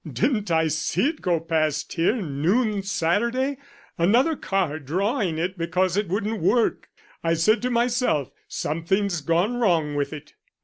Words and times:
"Didn't 0.11 0.49
I 0.49 0.67
see 0.67 1.09
it 1.09 1.21
go 1.21 1.39
past 1.39 1.93
here 1.93 2.15
noon 2.15 2.81
Saturday 2.81 3.57
another 3.99 4.35
car 4.35 4.79
drawing 4.79 5.37
it 5.37 5.59
because 5.59 5.95
it 5.95 6.07
wouldn't 6.07 6.41
work. 6.41 6.89
I 7.23 7.35
said 7.35 7.61
to 7.61 7.69
myself, 7.69 8.31
something's 8.47 9.21
gone 9.21 9.57
wrong 9.57 9.93
with 9.93 10.11
it." 10.11 10.33